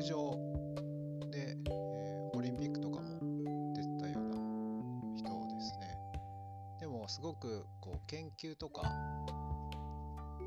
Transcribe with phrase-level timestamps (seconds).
[0.00, 0.32] 陸上
[1.30, 4.36] で、えー、オリンピックとかも出たような
[5.14, 5.94] 人ですね。
[6.80, 8.82] でもすごくこう研究とか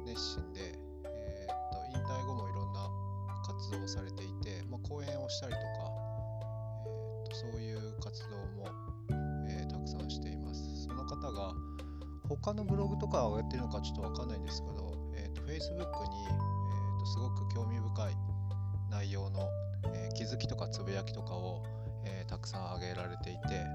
[0.06, 0.74] 熱心で、
[1.06, 2.90] えー、と引退後もいろんな
[3.46, 5.66] 活動をされていて、まあ、講演をしたりとか、
[6.88, 8.68] えー、とそういう活動も、
[9.48, 10.88] えー、たくさんしています。
[10.88, 11.54] その方が
[12.28, 18.33] 他のブログとかをやってるのかちょっとわかんないんですけど、えー、と Facebook に、えー、とすごく興味深い
[18.94, 19.50] 内容の、
[19.94, 21.64] えー、気づきとかつぶやきとかを、
[22.06, 23.66] えー、たくさん挙げられていて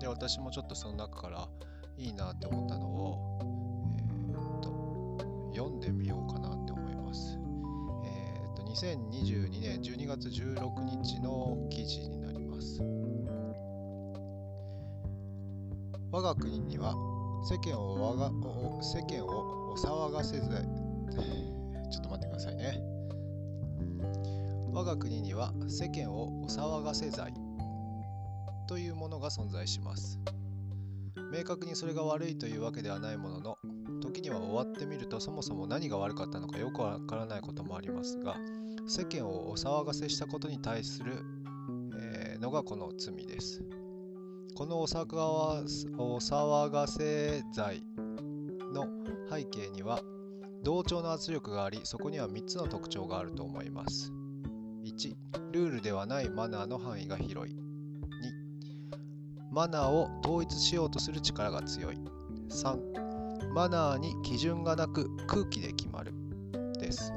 [0.00, 1.48] で私もちょっとその中から
[1.96, 3.38] いいなって思ったのを、
[3.94, 7.38] えー、と読んでみようかなって思います。
[8.04, 12.80] えー、と2022年12月16日の記事になります。
[16.10, 16.94] 我が国には
[17.44, 18.30] 世間をわが
[18.82, 20.48] 世間をお騒がせず
[21.90, 22.91] ちょっと待ってくださいね。
[24.72, 27.32] 我が国には世間をお騒がせ罪
[28.68, 30.18] というものが存在します。
[31.32, 33.58] 明確にそれが悪いというわけではないものの
[34.02, 38.36] 時には終わってみるとそもそも何が悪かったのかよくわからないこともありますが
[38.86, 41.24] 世間をお騒がせしたことに対する、
[41.98, 43.62] えー、のがこの罪です。
[44.54, 47.82] このお騒がせ罪
[48.74, 48.86] の
[49.30, 50.00] 背景には
[50.62, 54.12] 同調の圧力がありそこには3つの特徴があると思います。
[54.84, 55.14] 1
[55.52, 57.54] ルールではないマナーの範囲が広い。
[57.54, 57.58] 2
[59.50, 61.98] マナーを統一しようとする力が強い。
[62.48, 66.12] 3マナーに基準がなく空気で決まる。
[66.78, 67.12] です。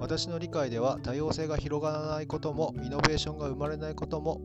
[0.00, 4.40] 私の理解では多様性が広がらないこともイノベーションが生まれないことも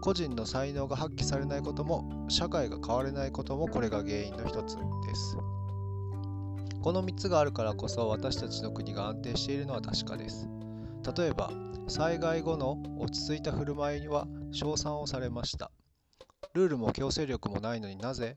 [0.00, 5.36] 個人の才能が発揮されないことも社会が変われないこともこれが原因の一つです。
[6.82, 10.48] この3つがあるからこそ私たちの国が安定しているのは確かです。
[11.16, 11.50] 例えば
[11.86, 15.70] 災害後の落ち着いた振る舞いには称賛をされました。
[16.54, 18.36] ルールも強制力もないのになぜ？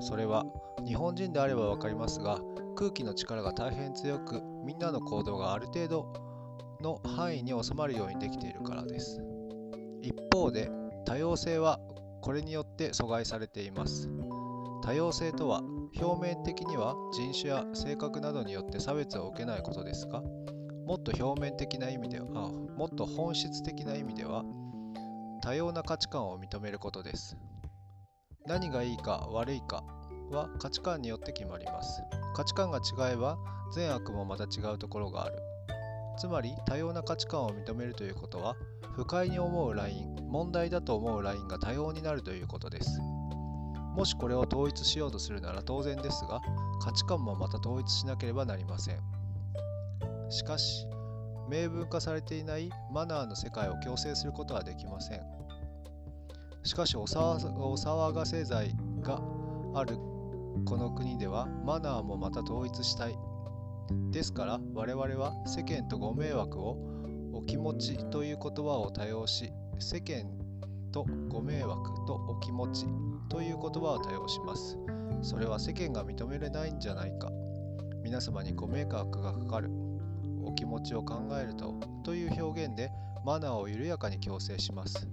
[0.00, 0.44] それは
[0.86, 2.40] 日本人であれば分かりますが
[2.74, 6.12] 空気の力が大変強くみんなの行動がある程度
[6.80, 9.22] の範囲に収まるようにできているからです。
[10.02, 10.70] 一方で
[11.06, 11.80] 多様性は
[12.20, 14.10] これによって阻害されています。
[14.84, 15.62] 多様性とは
[15.98, 20.20] 表面的には人種や性格などによって差別を受けないことですが
[20.86, 24.44] もっと表面的な意味ではもっと本質的な意味では
[25.40, 27.36] 多様な価値観を認めることです。
[28.46, 29.82] 何がいいか悪いか
[30.30, 32.02] は価値観によって決まります。
[32.34, 33.38] 価値観が違えば
[33.74, 35.38] 善悪もまた違うところがある。
[36.18, 38.54] つまり多様な価値観を認めるということは
[38.94, 43.00] 不快に思うライン問題だと思うラインが多様になるということです。
[43.94, 46.40] もしこれを統一しようとするなら当然ですが
[46.82, 48.98] 価値観もまた統一しなければなりません。
[50.30, 50.86] しかし
[51.48, 55.20] 明文化されていないマナーの世界を強制することはできません。
[56.64, 59.20] しかしお騒がせ罪が
[59.74, 59.96] ある
[60.64, 63.16] この国ではマナーもまた統一したい。
[64.10, 66.78] ですから我々は世間とご迷惑を
[67.32, 70.24] お気持ちという言葉を多用し世間
[70.90, 72.86] とご迷惑とお気持ち
[73.28, 74.78] という言葉を多用します。
[75.22, 77.30] それは世間が認めれないんじゃないか。
[78.02, 79.70] 皆様にご迷惑がかかる。
[80.44, 81.74] お気持ちを考えると
[82.04, 82.90] という表現で
[83.24, 85.08] マナーを緩やかに強制します。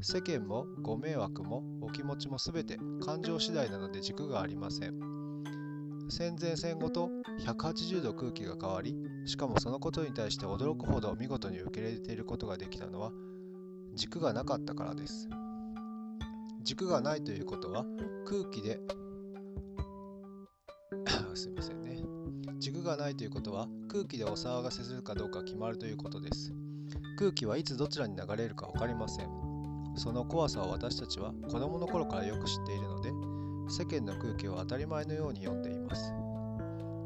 [0.00, 5.18] 世間もご迷惑もお気持ちも全て感情次第なので軸がありません。
[6.10, 7.10] 戦前戦後と
[7.40, 8.94] 180度空気が変わり
[9.26, 13.12] しかもそのことに対して驚くほど見事に受け入れていることができたのは
[13.94, 15.28] 軸がなかったからです。
[16.68, 17.86] 軸がないということは
[18.26, 18.78] 空気で
[21.34, 22.02] すいませんね。
[22.58, 26.52] 軸がないということは空気でお騒がせするかどうか決まるということです。
[27.18, 29.30] 空気はいつどちらに流れるか分かりません。
[29.96, 33.12] その怖さを私たちは子供の頃からよく知っているので
[33.70, 36.12] 世間の空気を当たり前のように読んでいます。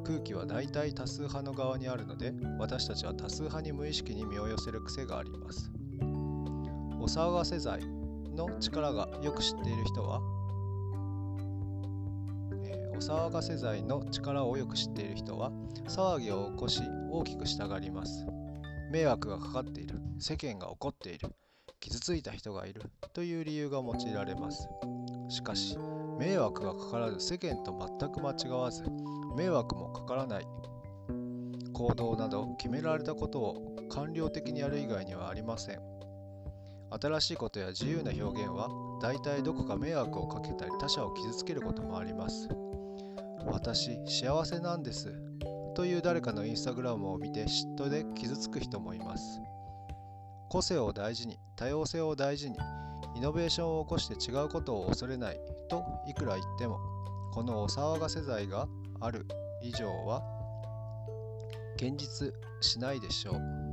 [0.05, 5.71] 空気は大体多数派の側にあるので私たちは多数派に無意識に身を寄せる癖があります。
[6.99, 8.02] お騒がせ罪
[8.35, 10.21] の力がよく知っている人は？
[12.65, 15.51] え、お騒がせ罪の力をよく知っている人は？
[15.89, 18.27] 騒ぎを起こし大きくしたがります。
[18.91, 20.01] 迷惑がかかっている。
[20.19, 21.31] 世間が怒っている。
[21.81, 22.83] 傷ついた人がいる。
[23.13, 24.69] という理由が用いられます。
[25.29, 25.77] しかし
[26.19, 28.85] 迷惑がかからず世間と全く間違わず
[29.37, 30.47] 迷惑もかからない。
[31.73, 35.81] 行動など決められたことを官僚的にやる以外にはありません。
[37.01, 38.69] 新しいことや自由な表現は
[39.01, 42.49] 大体どこか迷惑をかけたり他者を傷つけることもあります。
[43.47, 45.13] 私幸せなんです
[45.75, 49.41] という誰かのインスタグラムを見て嫉妬で傷つく人もいます。
[50.51, 52.59] 個性を大事に多様性を大事に
[53.17, 56.79] イノベーションを起こして違うことを恐れないといくら言っても
[57.33, 58.69] このお騒がせ罪が
[59.01, 59.27] ある
[59.63, 60.23] 以上は
[61.77, 63.72] 現実しないでしょう。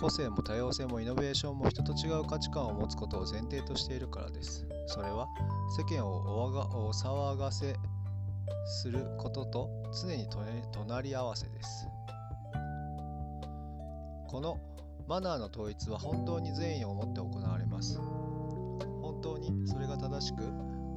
[0.00, 4.66] 個性も多様性もイノベーションも人と違う価値観を持つことを前提としているからです。
[4.86, 5.28] それは
[5.76, 7.76] 世間をおがお騒がせ
[8.82, 9.68] することと
[10.02, 10.26] 常に
[10.72, 11.86] 隣り合わせです。
[14.26, 14.58] この
[15.06, 17.98] マナーの統一は本当に善意を持って行われます。
[17.98, 20.42] 本当にそれが正しく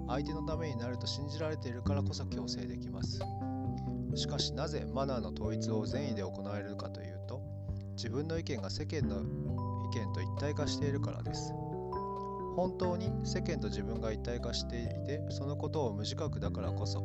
[0.07, 3.19] 相手のためになると信じられているからこそ強制できます。
[4.15, 7.02] しかしなぜマナーの統一を善意で行えるかというと
[7.95, 9.21] 自分の意見が世間の
[9.93, 11.53] 意見と一体化しているからです。
[12.55, 17.03] 本当に世間と自分が一体化していてそのことを無自覚だからこそ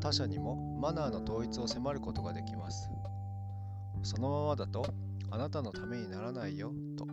[0.00, 2.88] 他者にもマナーの統一を迫ることができます。
[4.02, 4.86] そのままだと
[5.30, 7.06] あなたのためにならないよと。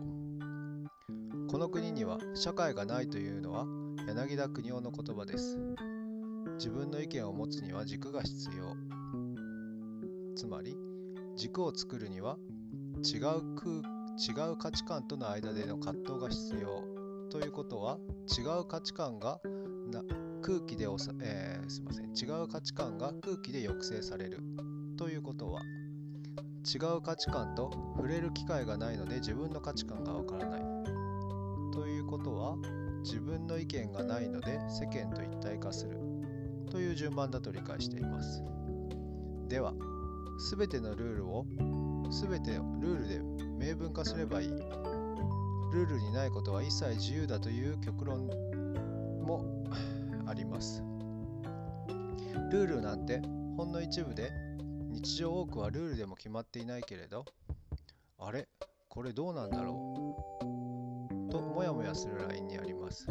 [1.50, 3.66] この国には社会がないというのは
[4.06, 5.58] 柳田国夫の言葉です。
[6.56, 8.76] 自分の意見を持つには軸が必要。
[10.36, 10.76] つまり
[11.36, 12.36] 軸を作るには
[13.04, 13.20] 違う
[13.56, 13.82] 空
[14.16, 16.82] 違う価値観との間での葛藤が必要
[17.30, 17.98] ということは
[18.38, 19.40] 違う価値観が
[19.90, 20.02] な
[20.40, 22.06] 空気でおさ、えー、すみません。
[22.06, 24.38] 違う価値観が空気で抑制される
[24.96, 25.60] ということは
[26.64, 30.62] 違う価値観と触れる機会がないので自分の価値観がわからない。
[31.72, 32.56] ということは
[33.02, 35.98] 自分の意見がないので世間と一体化する
[36.70, 38.42] という順番だと理解しています。
[39.48, 39.74] では
[40.56, 41.46] 全てのルールを
[42.14, 43.20] 全てルールで
[43.58, 44.48] 明文化すればいい。
[44.48, 48.28] ルールにないことは一切自由だという極論
[49.22, 49.64] も
[50.26, 50.82] あります。
[52.52, 53.20] ルールなんて
[53.56, 54.30] ほんの一部で
[54.90, 57.24] 日常多くはルールでも決まっていないけれど。
[58.20, 58.46] あれ？
[58.88, 61.32] これどうなんだろう？
[61.32, 63.08] ともやもやするラインにあります。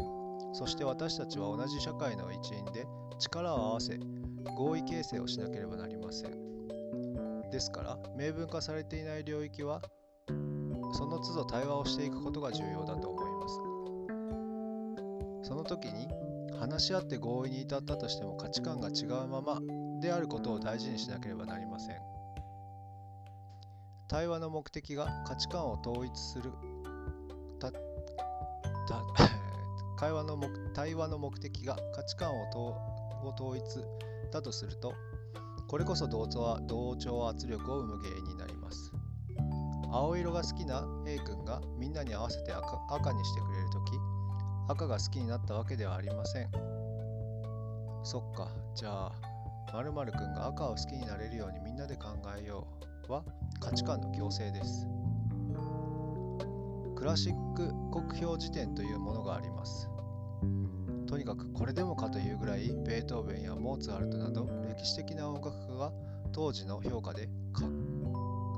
[0.53, 2.85] そして私たちは同じ社会の一員で
[3.19, 3.99] 力を合わせ
[4.55, 6.42] 合意形成をしなければなりません。
[7.53, 9.83] ですから明文化されていない領域は
[10.27, 13.47] その都度対話をしていくことが重要だと思いま
[15.43, 15.49] す。
[15.49, 16.07] その時に
[16.59, 19.59] 話し合って合意に至ったとしても価値観が違うまま
[20.01, 21.97] であることを大事にしなければなりません。
[24.07, 26.51] 対話の目的が価値観を統一する
[27.59, 27.71] た
[29.97, 30.39] 会話の
[30.73, 32.49] 対話の目的が価値観を
[33.35, 33.63] 統一
[34.31, 34.95] だとすると
[35.73, 38.91] これこそ同調同調圧力を生む原因になります
[39.91, 43.93] 青色が好きな A 君がみんなに合わせて赤赤にしてくれるとき
[44.69, 46.51] 赤が好きになったわけではありません
[48.03, 49.11] そっかじゃあ
[49.73, 52.09] 〇〇くんが赤を好きになれるようにみんなで考
[52.39, 52.67] えよ
[53.09, 53.23] うは
[53.59, 54.87] 価値観の強制です。
[56.95, 59.89] クラシック国評辞典というものがあります。
[61.13, 65.91] とにかくこれでもかというぐらいベートーベンやモーツァルトなど歴史的な音楽家が
[66.31, 67.29] 当時の評価で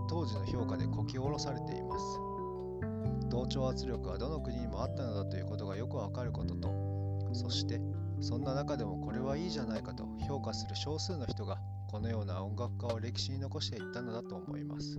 [0.07, 2.05] 当時の評価でこき下ろされています。
[3.29, 6.69] 同調圧力はどの国にもあったのだということがよくわかることと
[7.33, 7.81] そして
[8.21, 11.57] そんな中でもこれはいいじゃないかと評価する少数の人が
[11.91, 14.97] このような音楽家を歴史に残していったのだと思います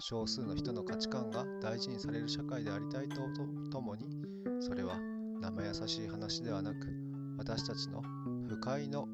[0.00, 3.20] 少数の人の価値観が大事にされる社会でありたいと
[3.70, 4.08] ともに
[4.60, 4.98] それは
[5.40, 6.76] 生優しい話ではなく
[7.38, 8.02] 私たちの
[8.46, 9.08] 不快の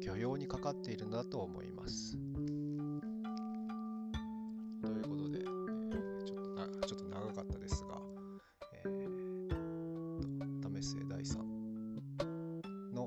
[0.00, 2.16] 許容にかかっているのだと思います。
[4.82, 8.00] ということで、えー、ちょっとなちょっと長かったですが、
[8.84, 11.42] えーと、為末大さん
[12.94, 13.06] の、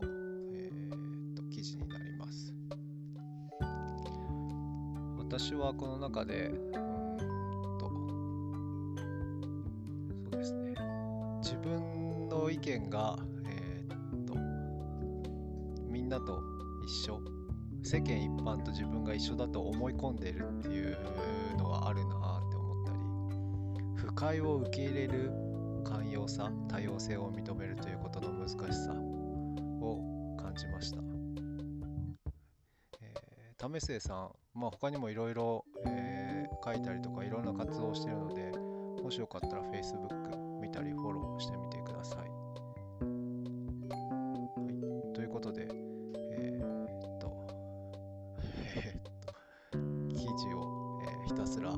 [0.53, 2.53] えー、と記事になります。
[5.17, 7.17] 私はこの中でうん
[7.79, 7.89] と
[10.29, 10.75] そうですね
[11.41, 11.90] 自分
[12.51, 14.35] 意見が、えー、っと、
[15.89, 16.41] みんなと
[16.85, 17.21] 一緒、
[17.83, 20.97] 世間一般と自分が一緒だと思い込んでいるっていう
[21.57, 22.99] のはあるなって思ったり、
[23.95, 25.31] 不快を受け入れる
[25.83, 31.01] 寛容さ、多様性を認めるということの難しさを感じました。
[33.69, 35.63] 為末さん、まあ、他にもいろいろ
[36.63, 38.51] 書いたりとかいろんな活動をしてるので
[39.03, 41.70] もしよかったら Facebook 見たりフォローしてみて
[51.51, 51.75] すら。